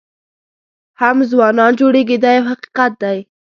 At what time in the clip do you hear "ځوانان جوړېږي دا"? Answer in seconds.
1.31-2.29